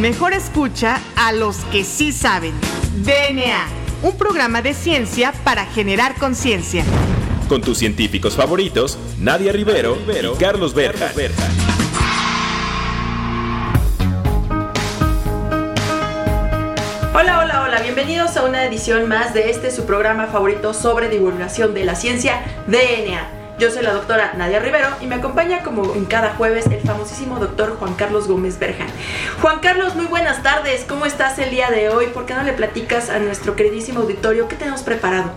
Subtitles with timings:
[0.00, 2.52] Mejor escucha a los que sí saben.
[2.96, 3.66] DNA,
[4.02, 6.84] un programa de ciencia para generar conciencia.
[7.48, 11.12] Con tus científicos favoritos, Nadia Rivero, y Carlos Berja.
[17.14, 21.72] Hola, hola, hola, bienvenidos a una edición más de este su programa favorito sobre divulgación
[21.72, 23.45] de la ciencia DNA.
[23.58, 27.38] Yo soy la doctora Nadia Rivero y me acompaña como en cada jueves el famosísimo
[27.38, 28.88] doctor Juan Carlos Gómez Berjan.
[29.40, 30.84] Juan Carlos, muy buenas tardes.
[30.86, 32.08] ¿Cómo estás el día de hoy?
[32.08, 35.30] ¿Por qué no le platicas a nuestro queridísimo auditorio qué tenemos preparado?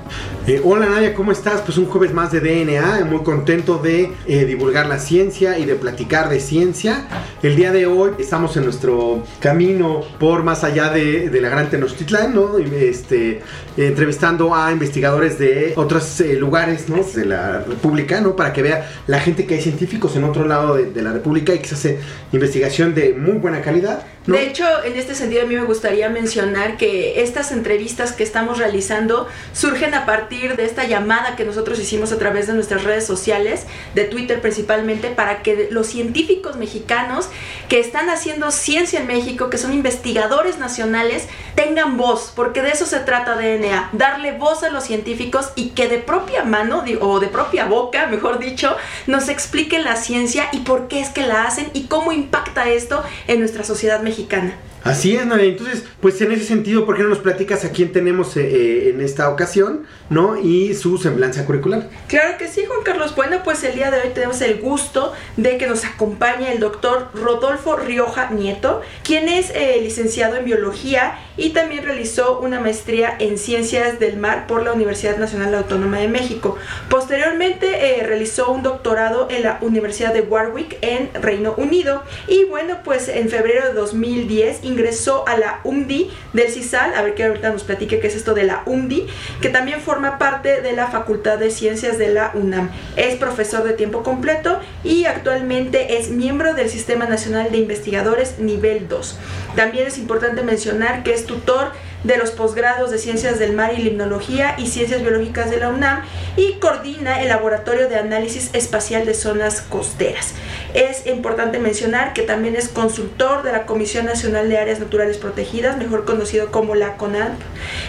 [0.49, 1.61] Eh, hola Nadia, ¿cómo estás?
[1.61, 5.75] Pues un jueves más de DNA, muy contento de eh, divulgar la ciencia y de
[5.75, 7.05] platicar de ciencia.
[7.43, 12.33] El día de hoy estamos en nuestro camino por más allá de, la Gran Tenochtitlán,
[12.33, 12.57] ¿no?
[12.57, 13.43] Este,
[13.77, 17.03] entrevistando a investigadores de otros eh, lugares, ¿no?
[17.03, 18.35] De la República, ¿no?
[18.35, 21.53] Para que vea la gente que hay científicos en otro lado de, de la República
[21.53, 21.99] y que se hace
[22.31, 26.77] investigación de muy buena calidad, De hecho, en este sentido a mí me gustaría mencionar
[26.77, 32.11] que estas entrevistas que estamos realizando surgen a partir de esta llamada que nosotros hicimos
[32.11, 37.29] a través de nuestras redes sociales, de Twitter principalmente, para que los científicos mexicanos
[37.69, 42.85] que están haciendo ciencia en México, que son investigadores nacionales, tengan voz, porque de eso
[42.85, 47.27] se trata DNA, darle voz a los científicos y que de propia mano o de
[47.27, 48.75] propia boca, mejor dicho,
[49.07, 53.03] nos expliquen la ciencia y por qué es que la hacen y cómo impacta esto
[53.27, 54.68] en nuestra sociedad mexicana mexicana.
[54.83, 55.45] Así es, Nadia.
[55.45, 58.89] Entonces, pues en ese sentido, ¿por qué no nos platicas a quién tenemos eh, eh,
[58.89, 60.37] en esta ocasión, ¿no?
[60.37, 61.89] Y su semblanza curricular.
[62.07, 63.15] Claro que sí, Juan Carlos.
[63.15, 67.09] Bueno, pues el día de hoy tenemos el gusto de que nos acompañe el doctor
[67.13, 73.37] Rodolfo Rioja Nieto, quien es eh, licenciado en biología y también realizó una maestría en
[73.37, 76.57] ciencias del mar por la Universidad Nacional Autónoma de México.
[76.89, 83.07] Posteriormente realizó un doctorado en la Universidad de Warwick en Reino Unido y bueno, pues
[83.09, 87.63] en febrero de 2010 ingresó a la UMDI del CISAL, a ver que ahorita nos
[87.63, 89.07] platique qué es esto de la UMDI,
[89.41, 92.69] que también forma parte de la Facultad de Ciencias de la UNAM.
[92.95, 98.87] Es profesor de tiempo completo y actualmente es miembro del Sistema Nacional de Investigadores nivel
[98.87, 99.17] 2.
[99.55, 101.71] También es importante mencionar que es tutor
[102.03, 106.03] de los posgrados de Ciencias del Mar y Limnología y Ciencias Biológicas de la UNAM
[106.37, 110.33] y coordina el Laboratorio de Análisis Espacial de Zonas Costeras.
[110.73, 115.77] Es importante mencionar que también es consultor de la Comisión Nacional de Áreas Naturales Protegidas,
[115.77, 117.33] mejor conocido como la CONAP,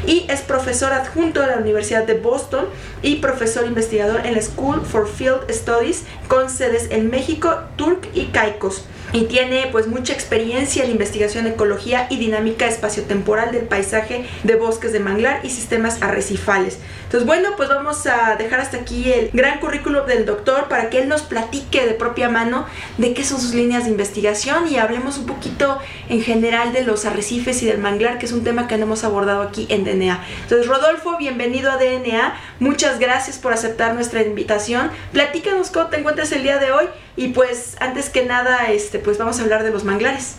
[0.07, 2.67] y es profesor adjunto de la Universidad de Boston
[3.03, 8.27] y profesor investigador en la School for Field Studies con sedes en México, Turk y
[8.27, 14.27] Caicos y tiene pues mucha experiencia en la investigación ecología y dinámica espaciotemporal del paisaje
[14.45, 16.79] de bosques de manglar y sistemas arrecifales.
[17.05, 21.01] Entonces bueno, pues vamos a dejar hasta aquí el gran currículum del doctor para que
[21.01, 22.67] él nos platique de propia mano
[22.99, 25.79] de qué son sus líneas de investigación y hablemos un poquito
[26.09, 29.03] en general de los arrecifes y del manglar, que es un tema que no hemos
[29.03, 30.25] abordado aquí en DNA.
[30.43, 34.91] Entonces Rodolfo, bienvenido a DNA, muchas gracias por aceptar nuestra invitación.
[35.13, 36.87] Platícanos cómo te encuentras el día de hoy
[37.21, 40.37] y pues antes que nada, este, pues vamos a hablar de los manglares.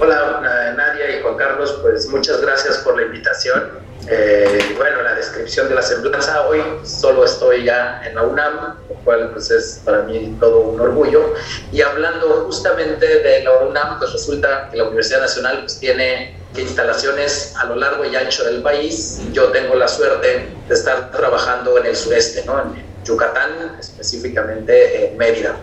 [0.00, 3.70] Hola eh, Nadia y Juan Carlos, pues muchas gracias por la invitación.
[4.08, 8.94] Eh, bueno, la descripción de la semblanza, hoy solo estoy ya en la UNAM, lo
[9.04, 11.34] cual pues es para mí todo un orgullo.
[11.70, 17.54] Y hablando justamente de la UNAM, pues resulta que la Universidad Nacional pues tiene instalaciones
[17.56, 19.20] a lo largo y ancho del país.
[19.32, 22.60] Yo tengo la suerte de estar trabajando en el sureste, ¿no?
[22.60, 25.54] en Yucatán, específicamente en Mérida.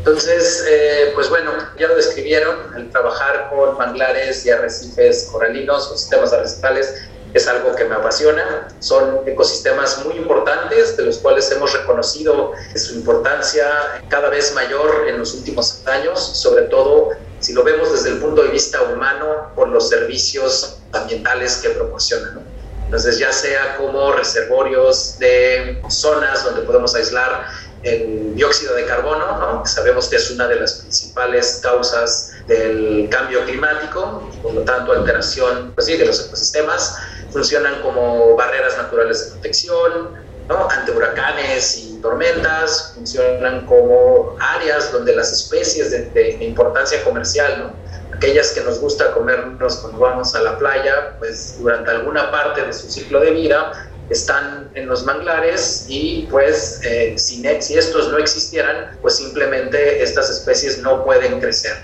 [0.00, 5.96] Entonces, eh, pues bueno, ya lo describieron, el trabajar con manglares y arrecifes coralinos o
[5.96, 6.94] sistemas arrecifales
[7.34, 8.68] es algo que me apasiona.
[8.78, 13.66] Son ecosistemas muy importantes, de los cuales hemos reconocido su importancia
[14.08, 17.10] cada vez mayor en los últimos años, sobre todo
[17.40, 22.36] si lo vemos desde el punto de vista humano por los servicios ambientales que proporcionan.
[22.36, 22.42] ¿no?
[22.86, 27.46] Entonces, ya sea como reservorios de zonas donde podemos aislar
[27.82, 29.66] el dióxido de carbono, ¿no?
[29.66, 35.72] sabemos que es una de las principales causas del cambio climático, por lo tanto alteración
[35.74, 36.96] pues sí, de los ecosistemas,
[37.32, 40.10] funcionan como barreras naturales de protección,
[40.48, 40.68] ¿no?
[40.68, 47.58] ante huracanes y tormentas, funcionan como áreas donde las especies de, de, de importancia comercial,
[47.58, 48.16] ¿no?
[48.20, 52.72] aquellas que nos gusta comernos cuando vamos a la playa, pues durante alguna parte de
[52.74, 58.18] su ciclo de vida están en los manglares y pues eh, si, si estos no
[58.18, 61.76] existieran, pues simplemente estas especies no pueden crecer.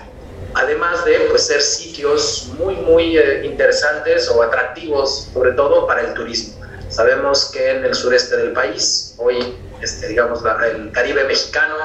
[0.53, 6.13] Además de pues, ser sitios muy, muy eh, interesantes o atractivos, sobre todo para el
[6.13, 6.55] turismo.
[6.89, 10.41] Sabemos que en el sureste del país, hoy, este, digamos,
[10.73, 11.75] el Caribe mexicano,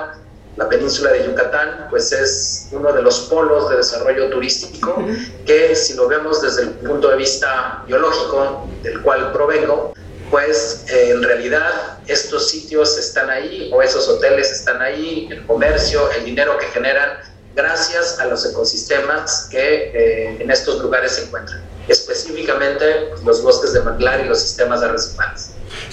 [0.56, 5.04] la península de Yucatán, pues es uno de los polos de desarrollo turístico
[5.46, 9.92] que si lo vemos desde el punto de vista biológico, del cual provengo,
[10.32, 16.24] pues en realidad estos sitios están ahí o esos hoteles están ahí, el comercio, el
[16.24, 17.18] dinero que generan,
[17.54, 23.74] gracias a los ecosistemas que eh, en estos lugares se encuentran, específicamente pues, los bosques
[23.74, 25.50] de manglar y los sistemas arrecifales.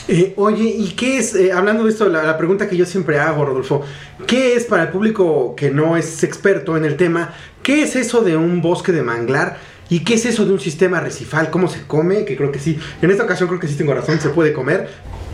[0.07, 3.43] Eh, oye, ¿y qué es, eh, hablando de esto, la, pregunta que yo siempre hago,
[3.43, 3.83] Rodolfo,
[4.25, 8.21] ¿qué es para el público que no es experto en el tema, qué es eso
[8.21, 9.57] de un bosque de manglar?
[9.89, 11.49] ¿Y qué es eso de un sistema arrecifal?
[11.49, 12.23] ¿Cómo se come?
[12.23, 14.87] Que creo que sí, en esta ocasión creo que sí tengo razón, se puede comer.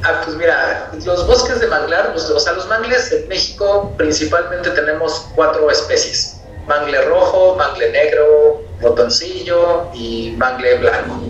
[0.04, 4.70] Ah, pues mira, los bosques de manglar, pues, o sea, los mangles en México principalmente
[4.70, 6.38] tenemos cuatro especies.
[6.68, 11.22] Mangle rojo, mangle negro, botoncillo y mangle blanco.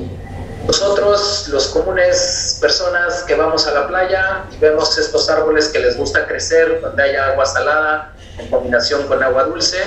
[0.67, 5.95] Nosotros, los comunes personas que vamos a la playa y vemos estos árboles que les
[5.97, 9.77] gusta crecer donde haya agua salada en combinación con agua dulce,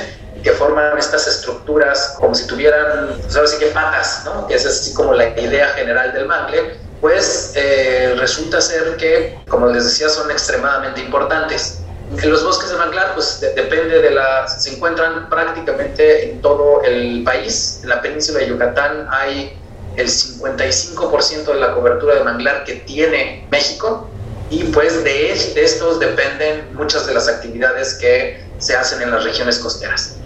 [0.42, 4.46] que forman estas estructuras como si tuvieran, pues ahora sí que patas, ¿no?
[4.46, 9.66] Que es así como la idea general del mangle, pues eh, resulta ser que, como
[9.66, 11.80] les decía, son extremadamente importantes.
[12.22, 14.48] En los bosques de manglar, pues de, depende de la.
[14.48, 17.80] se encuentran prácticamente en todo el país.
[17.82, 19.58] En la península de Yucatán hay
[19.96, 24.08] el 55% de la cobertura de manglar que tiene México
[24.48, 29.24] y pues de, de estos dependen muchas de las actividades que se hacen en las
[29.24, 30.17] regiones costeras.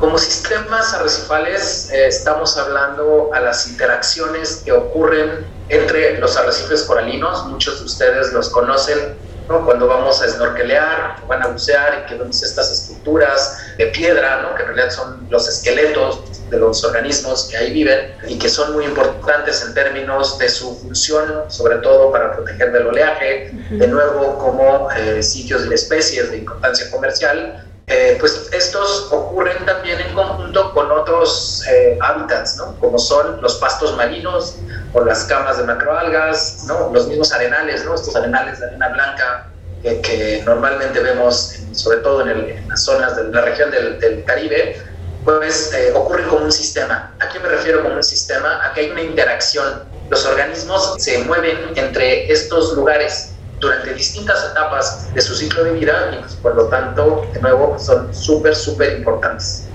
[0.00, 7.44] Como sistemas arrecifales eh, estamos hablando a las interacciones que ocurren entre los arrecifes coralinos,
[7.48, 9.14] muchos de ustedes los conocen,
[9.46, 9.62] ¿no?
[9.62, 14.54] cuando vamos a snorkelear, van a bucear y que vemos estas estructuras de piedra, ¿no?
[14.54, 18.72] que en realidad son los esqueletos de los organismos que ahí viven y que son
[18.72, 24.38] muy importantes en términos de su función, sobre todo para proteger del oleaje, de nuevo
[24.38, 30.72] como eh, sitios de especies de importancia comercial, eh, pues estos ocurren también en conjunto
[30.72, 32.76] con otros eh, hábitats, ¿no?
[32.78, 34.58] como son los pastos marinos
[34.92, 36.90] o las camas de macroalgas, ¿no?
[36.92, 37.96] los mismos arenales, ¿no?
[37.96, 39.50] estos arenales de arena blanca
[39.82, 44.80] que, normalmente vemos, sobre todo en, en, las zonas de la región del, Caribe,
[45.24, 47.12] pues eh, ocurre como un sistema.
[47.18, 48.64] ¿A qué me refiero como un sistema?
[48.64, 49.82] A que hay una interacción.
[50.10, 53.29] Los organismos se mueven entre estos lugares
[53.60, 57.78] durante distintas etapas de su ciclo de vida y pues, por lo tanto, de nuevo,
[57.78, 59.66] son súper, súper importantes.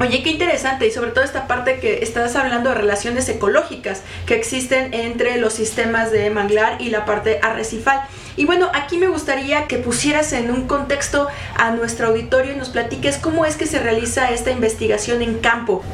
[0.00, 4.34] Oye, qué interesante y sobre todo esta parte que estás hablando de relaciones ecológicas que
[4.34, 8.00] existen entre los sistemas de manglar y la parte arrecifal.
[8.36, 12.70] Y bueno, aquí me gustaría que pusieras en un contexto a nuestro auditorio y nos
[12.70, 15.84] platiques cómo es que se realiza esta investigación en campo.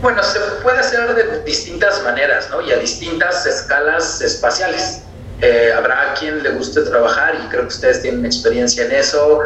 [0.00, 2.62] Bueno, se puede hacer de distintas maneras, ¿no?
[2.62, 5.02] Y a distintas escalas espaciales.
[5.44, 9.40] Eh, habrá quien le guste trabajar, y creo que ustedes tienen experiencia en eso,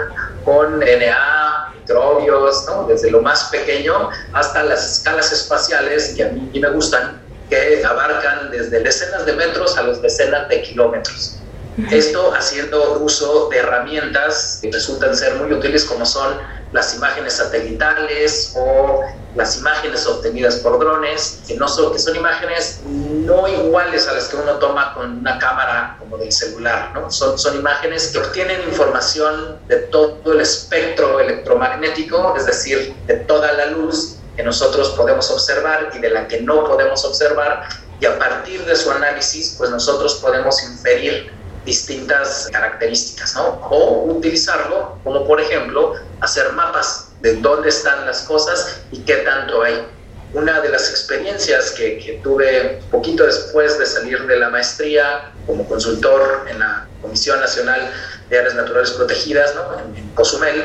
[0.44, 6.70] con NA, microbios, desde lo más pequeño hasta las escalas espaciales que a mí me
[6.70, 11.45] gustan, que abarcan desde decenas de metros a los decenas de kilómetros.
[11.90, 16.38] Esto haciendo uso de herramientas que resultan ser muy útiles como son
[16.72, 19.02] las imágenes satelitales o
[19.34, 24.28] las imágenes obtenidas por drones, que, no son, que son imágenes no iguales a las
[24.28, 27.10] que uno toma con una cámara como del celular, ¿no?
[27.10, 33.52] Son, son imágenes que obtienen información de todo el espectro electromagnético, es decir, de toda
[33.52, 37.68] la luz que nosotros podemos observar y de la que no podemos observar,
[38.00, 41.35] y a partir de su análisis, pues nosotros podemos inferir
[41.66, 43.60] distintas características, ¿no?
[43.70, 49.62] O utilizarlo como, por ejemplo, hacer mapas de dónde están las cosas y qué tanto
[49.62, 49.86] hay.
[50.32, 55.68] Una de las experiencias que, que tuve poquito después de salir de la maestría como
[55.68, 57.92] consultor en la Comisión Nacional
[58.30, 59.78] de Áreas Naturales Protegidas, ¿no?
[59.78, 60.64] en, en Cozumel,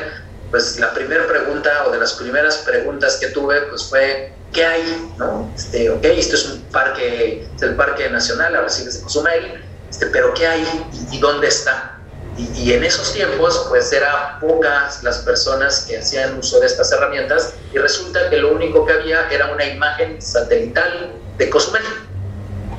[0.49, 5.11] pues la primera pregunta o de las primeras preguntas que tuve pues fue ¿qué hay?
[5.17, 5.51] ¿no?
[5.55, 10.33] Este, ok, esto es un parque, es el Parque Nacional Arrecifes de Cozumel, este, pero
[10.33, 11.99] ¿qué hay y, y dónde está?
[12.37, 16.89] Y, y, en esos tiempos, pues eran pocas las personas que hacían uso de estas
[16.93, 21.83] herramientas y resulta que lo único que había era una imagen satelital de Cozumel.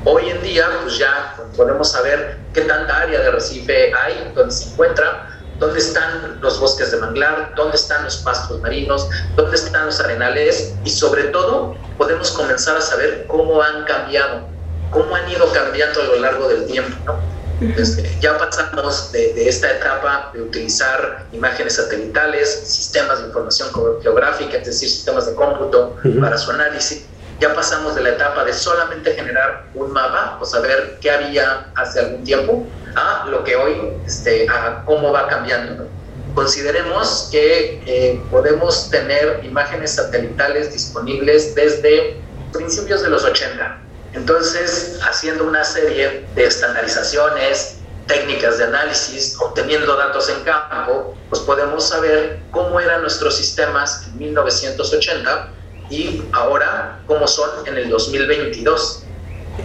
[0.05, 4.71] Hoy en día, pues ya podemos saber qué tanta área de arrecife hay, donde se
[4.71, 5.29] encuentra,
[5.59, 10.73] dónde están los bosques de manglar, dónde están los pastos marinos, dónde están los arenales
[10.83, 14.47] y sobre todo podemos comenzar a saber cómo han cambiado,
[14.93, 16.95] cómo han ido cambiando a lo largo del tiempo.
[17.05, 17.33] ¿no?
[17.77, 23.69] Este, ya pasamos de, esta etapa de utilizar imágenes satelitales, sistemas de información
[24.01, 27.05] geográfica, es decir, sistemas de cómputo para su análisis.
[27.39, 31.99] Ya pasamos de la etapa de solamente generar un mapa o saber qué había hace
[31.99, 35.87] algún tiempo a lo que hoy, este, a cómo va cambiando.
[36.35, 42.17] Consideremos que eh, podemos tener imágenes satelitales disponibles desde
[42.51, 43.82] principios de los 80
[44.13, 51.87] entonces, haciendo una serie de estandarizaciones, técnicas de análisis, obteniendo datos en campo, pues podemos
[51.89, 55.49] saber cómo eran nuestros sistemas en 1980
[55.89, 59.03] y ahora cómo son en el 2022.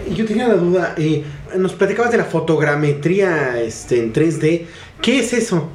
[0.09, 1.23] Yo tenía la duda, eh,
[1.55, 4.67] nos platicabas de la fotogrametría este, en 3D.
[5.01, 5.69] ¿Qué es eso?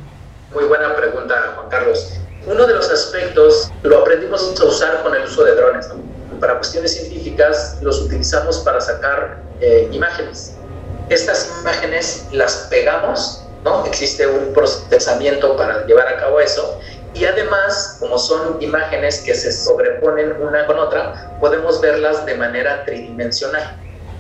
[0.53, 2.15] Muy buena pregunta, Juan Carlos.
[2.47, 5.89] Uno de los aspectos lo aprendimos a usar con el uso de drones.
[5.89, 6.14] ¿no?
[6.41, 10.55] Para cuestiones científicas los utilizamos para sacar eh, imágenes.
[11.09, 13.85] Estas imágenes las pegamos, ¿no?
[13.87, 16.81] Existe un procesamiento para llevar a cabo eso.
[17.15, 22.85] Y además, como son imágenes que se sobreponen una con otra, podemos verlas de manera
[22.85, 23.77] tridimensional.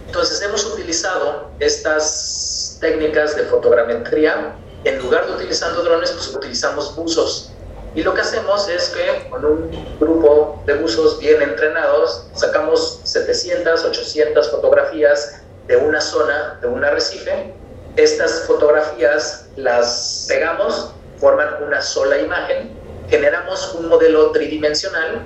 [0.06, 4.54] Entonces hemos utilizado estas técnicas de fotogrametría.
[4.84, 7.53] En lugar de utilizando drones, pues utilizamos buzos
[7.94, 13.84] y lo que hacemos es que con un grupo de buzos bien entrenados sacamos 700,
[13.84, 17.54] 800 fotografías de una zona, de un arrecife.
[17.96, 22.72] Estas fotografías las pegamos, forman una sola imagen,
[23.08, 25.22] generamos un modelo tridimensional.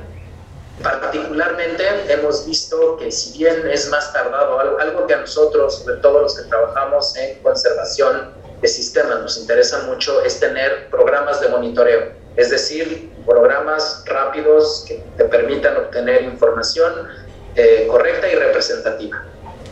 [0.82, 6.20] Particularmente hemos visto que si bien es más tardado, algo que a nosotros, sobre todo
[6.20, 12.17] los que trabajamos en conservación de sistemas, nos interesa mucho es tener programas de monitoreo
[12.38, 17.08] es decir, programas rápidos que te permitan obtener información
[17.56, 19.24] eh, correcta y representativa.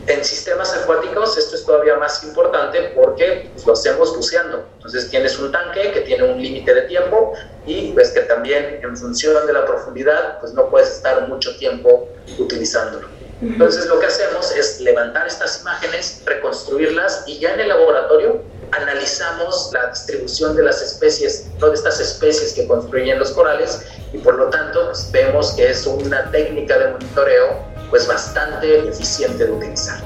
[0.08, 4.66] En sistemas acuáticos esto es todavía más importante porque pues, lo hacemos buceando.
[4.78, 7.34] Entonces tienes un tanque que tiene un límite de tiempo
[7.66, 12.08] y ves que también en función de la profundidad pues no puedes estar mucho tiempo
[12.36, 13.06] utilizándolo.
[13.42, 18.42] Entonces lo que hacemos es levantar estas imágenes, reconstruirlas y ya en el laboratorio
[18.72, 23.82] analizamos la distribución de las especies, todas estas especies que construyen los corales
[24.12, 29.46] y por lo tanto pues, vemos que es una técnica de monitoreo pues bastante eficiente
[29.46, 30.00] de utilizar.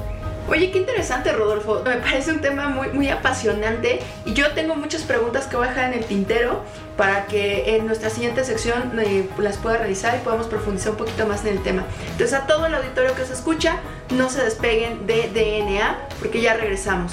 [0.50, 1.80] Oye, qué interesante, Rodolfo.
[1.84, 5.70] Me parece un tema muy, muy apasionante y yo tengo muchas preguntas que voy a
[5.70, 6.64] dejar en el tintero
[6.96, 11.24] para que en nuestra siguiente sección eh, las pueda realizar y podamos profundizar un poquito
[11.24, 11.84] más en el tema.
[12.10, 13.76] Entonces, a todo el auditorio que se escucha,
[14.10, 17.12] no se despeguen de DNA porque ya regresamos.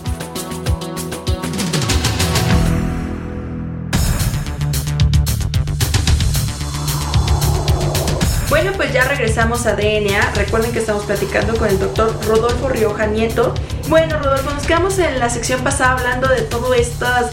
[8.77, 10.31] Pues ya regresamos a DNA.
[10.35, 13.53] Recuerden que estamos platicando con el doctor Rodolfo Rioja Nieto.
[13.89, 17.31] Bueno, Rodolfo, nos quedamos en la sección pasada hablando de todas estas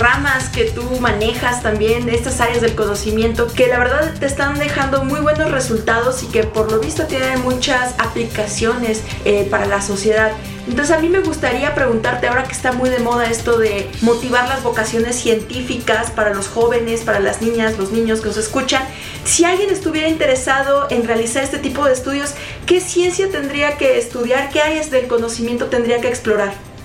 [0.00, 5.04] ramas que tú manejas también, estas áreas del conocimiento, que la verdad te están dejando
[5.04, 10.32] muy buenos resultados y que por lo visto tienen muchas aplicaciones eh, para la sociedad.
[10.66, 14.48] Entonces a mí me gustaría preguntarte, ahora que está muy de moda esto de motivar
[14.48, 18.82] las vocaciones científicas para los jóvenes, para las niñas, los niños que nos escuchan,
[19.24, 22.34] si alguien estuviera interesado en realizar este tipo de estudios,
[22.66, 24.50] ¿qué ciencia tendría que estudiar?
[24.50, 26.75] ¿Qué áreas del conocimiento tendría que explorar?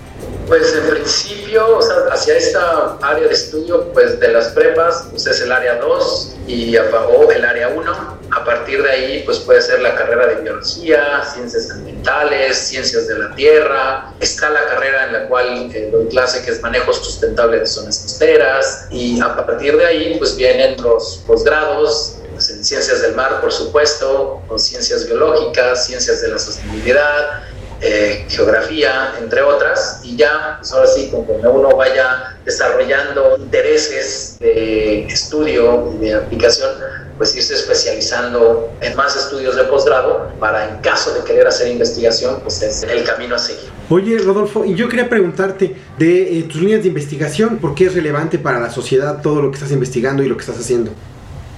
[0.52, 5.26] Pues en principio, o sea, hacia esta área de estudio, pues de las prepas, pues
[5.26, 8.20] es el área 2 y o el área 1.
[8.32, 13.18] A partir de ahí, pues puede ser la carrera de biología, ciencias ambientales, ciencias de
[13.18, 14.14] la tierra.
[14.20, 18.00] Está la carrera en la cual eh, doy clase que es manejo sustentable de zonas
[18.00, 18.88] costeras.
[18.92, 23.54] Y a partir de ahí, pues vienen los posgrados pues, en ciencias del mar, por
[23.54, 27.44] supuesto, con ciencias biológicas, ciencias de la sostenibilidad,
[27.82, 35.06] eh, geografía, entre otras, y ya, pues ahora sí, conforme uno vaya desarrollando intereses de
[35.06, 36.70] estudio y de aplicación,
[37.18, 42.40] pues irse especializando en más estudios de posgrado para en caso de querer hacer investigación,
[42.42, 43.70] pues es el camino a seguir.
[43.90, 47.96] Oye, Rodolfo, y yo quería preguntarte de eh, tus líneas de investigación, ¿por qué es
[47.96, 50.92] relevante para la sociedad todo lo que estás investigando y lo que estás haciendo?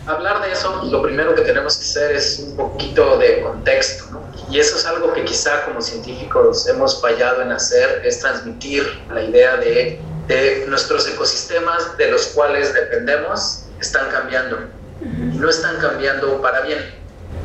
[0.06, 4.23] Hablar de eso, lo primero que tenemos que hacer es un poquito de contexto, ¿no?
[4.50, 9.24] Y eso es algo que quizá como científicos hemos fallado en hacer, es transmitir la
[9.24, 14.60] idea de de nuestros ecosistemas de los cuales dependemos están cambiando.
[15.02, 16.80] Y no están cambiando para bien.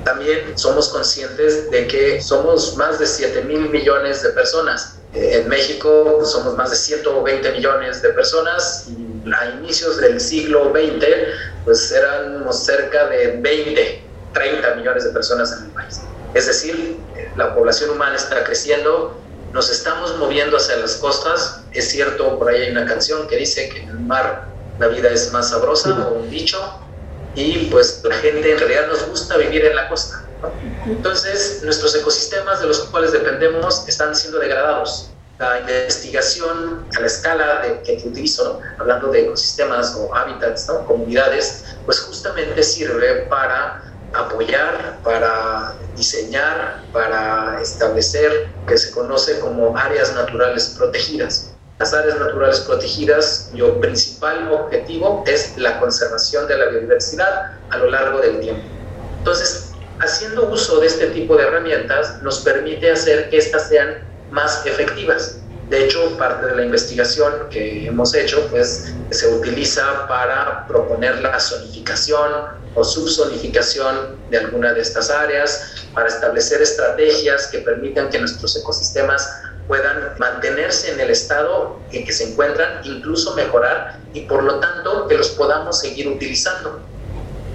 [0.04, 4.99] También somos conscientes de que somos más de 7 mil millones de personas.
[5.12, 8.88] En México somos más de 120 millones de personas.
[9.37, 11.04] A inicios del siglo XX,
[11.64, 14.02] pues éramos cerca de 20,
[14.33, 16.00] 30 millones de personas en el país.
[16.35, 16.99] Es decir,
[17.37, 19.18] la población humana está creciendo,
[19.52, 21.61] nos estamos moviendo hacia las costas.
[21.73, 25.11] Es cierto, por ahí hay una canción que dice que en el mar la vida
[25.11, 26.58] es más sabrosa, o un dicho,
[27.35, 30.25] y pues la gente en realidad nos gusta vivir en la costa.
[30.87, 35.11] Entonces, nuestros ecosistemas de los cuales dependemos están siendo degradados.
[35.38, 42.00] La investigación a la escala de, que utilizo, hablando de ecosistemas o hábitats, comunidades, pues
[42.00, 51.53] justamente sirve para apoyar, para diseñar, para establecer que se conoce como áreas naturales protegidas.
[51.79, 57.91] Las áreas naturales protegidas, su principal objetivo es la conservación de la biodiversidad a lo
[57.91, 58.62] largo del tiempo.
[59.19, 63.99] Entonces, haciendo uso de este tipo de herramientas nos permite hacer que éstas sean
[64.31, 65.38] más efectivas.
[65.68, 71.38] De hecho, parte de la investigación que hemos hecho, pues se utiliza para proponer la
[71.38, 78.56] zonificación o subzonificación de alguna de estas áreas, para establecer estrategias que permitan que nuestros
[78.56, 79.28] ecosistemas
[79.66, 85.06] puedan mantenerse en el estado en que se encuentran, incluso mejorar y por lo tanto
[85.06, 86.88] que los podamos seguir utilizando.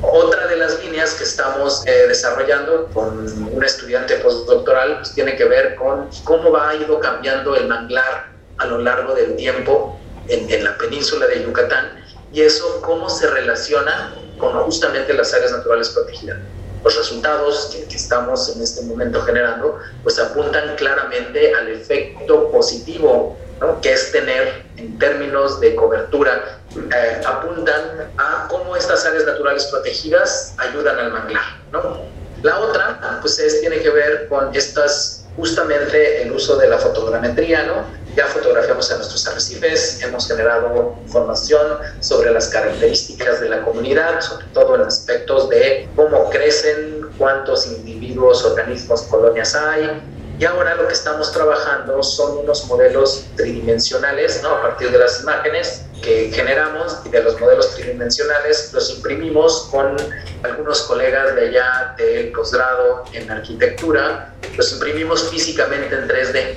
[0.05, 5.45] Otra de las líneas que estamos eh, desarrollando con un estudiante postdoctoral pues, tiene que
[5.45, 10.51] ver con cómo va a ido cambiando el manglar a lo largo del tiempo en,
[10.51, 15.89] en la península de Yucatán y eso cómo se relaciona con justamente las áreas naturales
[15.89, 16.37] protegidas.
[16.83, 23.37] Los resultados que, que, estamos en este momento generando pues apuntan claramente al efecto positivo
[23.59, 23.79] ¿no?
[23.81, 30.53] que es tener en términos de cobertura eh, apuntan a cómo estas áreas naturales protegidas
[30.57, 31.43] ayudan al manglar.
[31.71, 32.01] ¿no?
[32.43, 37.63] La otra, pues es, tiene que ver con estas, justamente el uso de la fotogrametría,
[37.63, 37.85] ¿no?
[38.17, 44.45] Ya fotografiamos a nuestros arrecifes, hemos generado información sobre las características de la comunidad, sobre
[44.47, 50.01] todo en aspectos de cómo crecen, cuántos individuos, organismos, colonias hay,
[50.43, 54.49] y ahora lo que estamos trabajando son unos modelos tridimensionales, ¿no?
[54.49, 59.95] A partir de las imágenes que generamos y de los modelos tridimensionales los imprimimos con
[60.43, 66.55] algunos colegas de allá del posgrado en arquitectura, los imprimimos físicamente en 3D.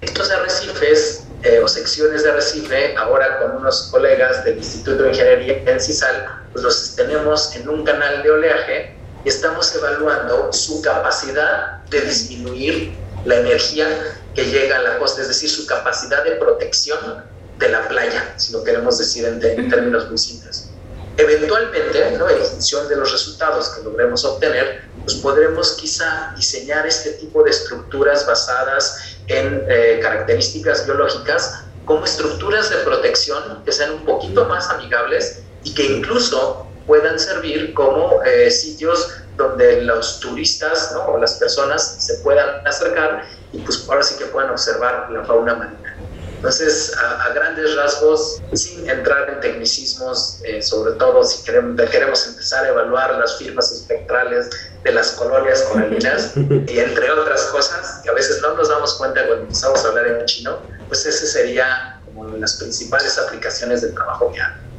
[0.00, 5.62] Estos arrecifes eh, o secciones de arrecife, ahora con unos colegas del Instituto de Ingeniería
[5.66, 11.84] en CISAL, pues los tenemos en un canal de oleaje y estamos evaluando su capacidad
[11.90, 12.92] de disminuir
[13.24, 13.86] la energía
[14.34, 17.24] que llega a la costa, es decir, su capacidad de protección
[17.58, 20.70] de la playa, si lo queremos decir en, términos muy simples.
[21.16, 22.28] Eventualmente, ¿no?
[22.28, 27.50] en función de los resultados que logremos obtener, pues podremos quizá diseñar este tipo de
[27.50, 34.70] estructuras basadas en eh, características biológicas como estructuras de protección que sean un poquito más
[34.70, 41.04] amigables y que incluso puedan servir como eh, sitios donde los turistas ¿no?
[41.06, 45.54] o las personas se puedan acercar y pues ahora sí que puedan observar la fauna
[45.54, 45.96] marina.
[46.36, 52.64] Entonces, a, grandes rasgos, sin entrar en tecnicismos, eh, sobre todo si queremos, queremos empezar
[52.64, 54.48] a evaluar las firmas espectrales
[54.82, 56.32] de las colonias coralinas
[56.66, 60.06] y entre otras cosas que a veces no nos damos cuenta cuando empezamos a hablar
[60.06, 64.69] en chino, pues ese sería como las principales aplicaciones del trabajo que hago.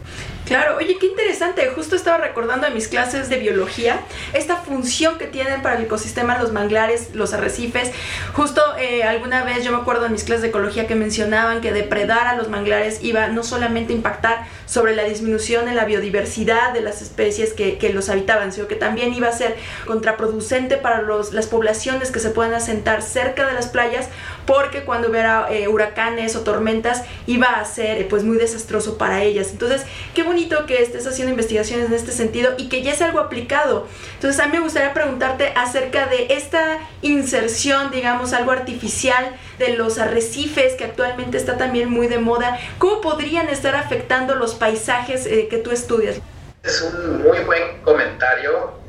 [0.51, 1.65] Claro, oye, qué interesante.
[1.73, 4.01] Justo estaba recordando en mis clases de biología
[4.33, 7.89] esta función que tienen para el ecosistema los manglares, los arrecifes.
[8.33, 11.71] Justo eh, alguna vez yo me acuerdo en mis clases de ecología que mencionaban que
[11.71, 16.73] depredar a los manglares iba no solamente a impactar sobre la disminución en la biodiversidad
[16.73, 21.01] de las especies que, que los habitaban, sino que también iba a ser contraproducente para
[21.01, 24.09] los, las poblaciones que se puedan asentar cerca de las playas
[24.45, 29.23] porque cuando hubiera eh, huracanes o tormentas iba a ser eh, pues muy desastroso para
[29.23, 29.49] ellas.
[29.51, 33.19] Entonces, qué bonito que estés haciendo investigaciones en este sentido y que ya es algo
[33.19, 33.87] aplicado.
[34.15, 39.99] Entonces, a mí me gustaría preguntarte acerca de esta inserción, digamos, algo artificial de los
[39.99, 42.57] arrecifes que actualmente está también muy de moda.
[42.77, 46.17] ¿Cómo podrían estar afectando los paisajes eh, que tú estudias?
[46.63, 48.79] Es un muy buen comentario.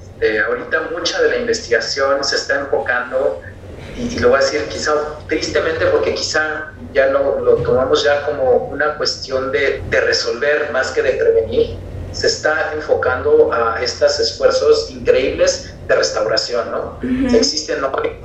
[0.49, 3.43] ahorita mucha de la investigación se está enfocando
[4.11, 4.93] y, lo voy a decir quizá
[5.29, 10.91] tristemente porque quizá ya lo, lo tomamos ya como una cuestión de, de, resolver más
[10.91, 11.77] que de prevenir,
[12.13, 16.99] se está enfocando a estos esfuerzos increíbles de restauración, ¿no?
[17.35, 17.79] Existen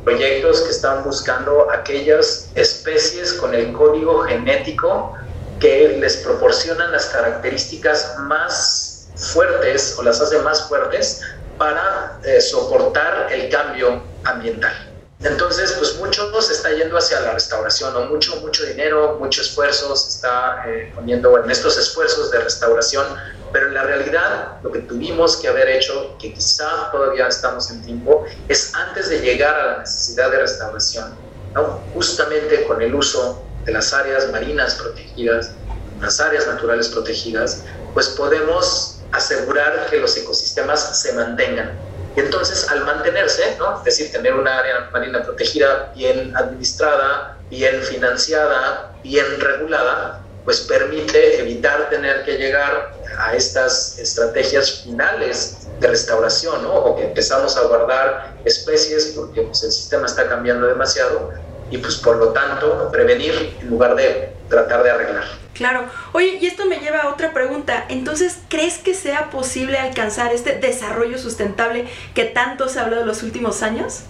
[0.03, 5.13] proyectos que están buscando aquellas especies con el código genético
[5.59, 11.21] que les proporcionan las características más fuertes o las hacen más fuertes
[11.57, 14.86] para eh, soportar el cambio ambiental.
[15.23, 19.95] Entonces, pues mucho se está yendo hacia la restauración, o mucho, mucho dinero, mucho esfuerzo
[19.95, 23.05] se está eh, poniendo en estos esfuerzos de restauración,
[23.51, 27.81] pero en la realidad lo que tuvimos que haber hecho, que quizá todavía estamos en
[27.81, 31.15] tiempo, es antes de llegar a la necesidad de restauración,
[31.55, 31.81] ¿no?
[31.93, 35.51] justamente con el uso de las áreas marinas protegidas,
[35.99, 37.63] las áreas naturales protegidas,
[37.95, 41.86] pues podemos asegurar que los ecosistemas se mantengan
[42.17, 49.39] entonces, al mantenerse, es decir, tener una área marina protegida bien administrada, bien financiada, bien
[49.39, 56.73] regulada, pues permite evitar tener que llegar a estas estrategias finales de restauración, ¿no?
[56.73, 61.29] o que empezamos a guardar especies porque pues, el sistema está cambiando demasiado
[61.69, 65.23] y pues por lo tanto prevenir en lugar de tratar de arreglar.
[65.53, 65.85] Claro.
[66.13, 67.85] Oye, y esto me lleva a otra pregunta.
[67.89, 73.07] Entonces, ¿crees que sea posible alcanzar este desarrollo sustentable que tanto se ha hablado en
[73.07, 74.01] los últimos años?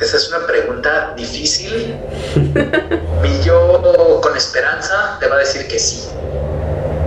[0.00, 1.96] Esa es una pregunta difícil.
[3.24, 6.08] y yo con esperanza te va a decir que sí.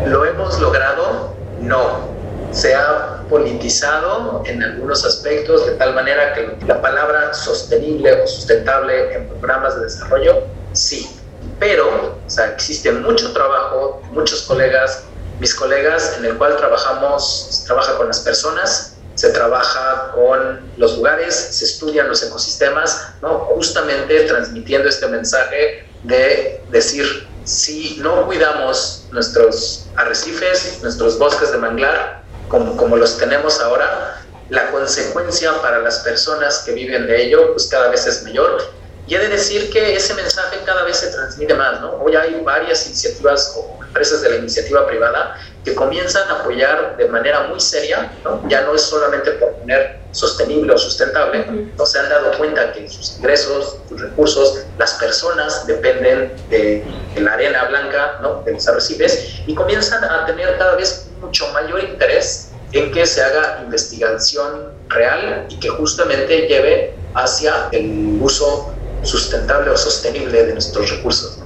[0.05, 1.35] ¿Lo hemos logrado?
[1.61, 2.11] No.
[2.51, 9.13] Se ha politizado en algunos aspectos de tal manera que la palabra sostenible o sustentable
[9.13, 10.43] en programas de desarrollo,
[10.73, 11.20] sí
[11.61, 15.03] pero o sea, existe mucho trabajo, muchos colegas,
[15.39, 20.97] mis colegas en el cual trabajamos, se trabaja con las personas, se trabaja con los
[20.97, 23.41] lugares, se estudian los ecosistemas, ¿no?
[23.55, 32.23] justamente transmitiendo este mensaje de decir, si no cuidamos nuestros arrecifes, nuestros bosques de manglar,
[32.47, 34.19] como, como los tenemos ahora,
[34.49, 38.80] la consecuencia para las personas que viven de ello, pues cada vez es mayor
[39.11, 42.01] y he de decir que ese mensaje cada vez se transmite más, ¿no?
[42.01, 47.09] Hoy hay varias iniciativas o empresas de la iniciativa privada que comienzan a apoyar de
[47.09, 48.41] manera muy seria, ¿no?
[48.47, 51.45] Ya no es solamente por poner sostenible o sustentable,
[51.77, 56.81] no se han dado cuenta que sus ingresos, sus recursos, las personas dependen de,
[57.17, 58.43] la arena blanca, ¿no?
[58.43, 63.21] De los arrecifes y comienzan a tener cada vez mucho mayor interés en que se
[63.21, 68.70] haga investigación real y que justamente lleve hacia el uso
[69.03, 71.39] sustentable o sostenible de nuestros recursos.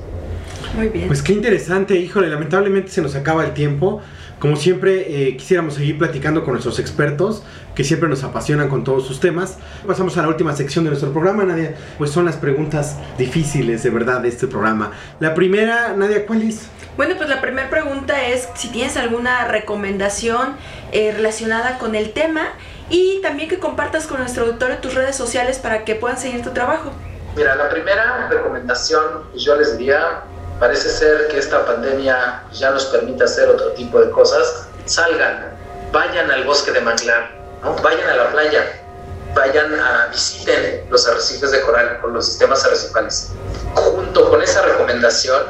[0.75, 1.07] Muy bien.
[1.07, 4.01] Pues qué interesante, híjole, lamentablemente se nos acaba el tiempo.
[4.39, 9.07] Como siempre, eh, quisiéramos seguir platicando con nuestros expertos, que siempre nos apasionan con todos
[9.07, 9.57] sus temas.
[9.87, 11.75] Pasamos a la última sección de nuestro programa, Nadia.
[11.97, 14.91] Pues son las preguntas difíciles, de verdad, de este programa.
[15.21, 16.67] La primera, Nadia, ¿cuál es?
[16.97, 20.55] Bueno, pues la primera pregunta es si tienes alguna recomendación
[20.91, 22.49] eh, relacionada con el tema
[22.89, 26.51] y también que compartas con nuestro auditorio tus redes sociales para que puedan seguir tu
[26.51, 26.91] trabajo.
[27.35, 30.21] Mira, la primera recomendación, pues yo les diría,
[30.57, 34.67] parece ser que esta pandemia ya nos permite hacer otro tipo de cosas.
[34.85, 35.51] Salgan,
[35.91, 37.75] vayan al bosque de manglar, ¿no?
[37.83, 38.81] vayan a la playa,
[39.33, 43.31] vayan a visiten los arrecifes de coral con los sistemas arrecifales.
[43.73, 45.43] Junto con esa recomendación,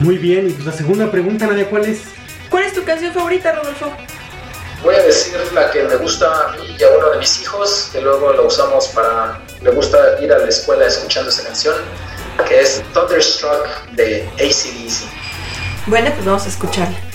[0.00, 2.00] Muy bien, y pues la segunda pregunta, Nadia, ¿cuál es?
[2.50, 3.92] ¿Cuál es tu canción favorita, Rodolfo?
[4.82, 7.88] Voy a decir la que me gusta a mí y a uno de mis hijos,
[7.92, 11.74] que luego lo usamos para, le gusta ir a la escuela escuchando esa canción,
[12.46, 15.08] que es Thunderstruck de ACDC.
[15.86, 17.05] Bueno, pues vamos a escucharla.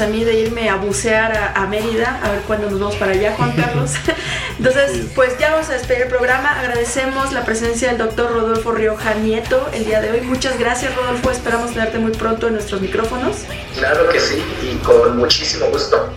[0.00, 3.12] A mí de irme a bucear a, a Mérida, a ver cuándo nos vamos para
[3.12, 3.92] allá, Juan Carlos.
[4.58, 6.58] Entonces, pues ya vamos a despedir el programa.
[6.58, 10.20] Agradecemos la presencia del doctor Rodolfo Rioja Nieto el día de hoy.
[10.20, 11.30] Muchas gracias, Rodolfo.
[11.30, 13.36] Esperamos tenerte muy pronto en nuestros micrófonos.
[13.76, 16.12] Claro que sí, y con muchísimo gusto.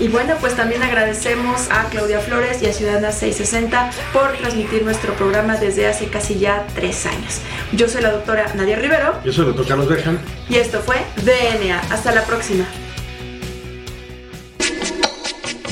[0.00, 5.12] Y bueno, pues también agradecemos a Claudia Flores y a Ciudadana 660 por transmitir nuestro
[5.14, 7.40] programa desde hace casi ya tres años.
[7.72, 9.20] Yo soy la doctora Nadia Rivero.
[9.24, 10.20] Yo soy el doctor Carlos Berjan.
[10.48, 11.80] Y esto fue DNA.
[11.90, 12.64] Hasta la próxima.